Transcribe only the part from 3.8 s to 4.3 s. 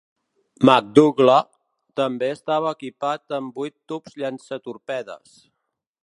tubs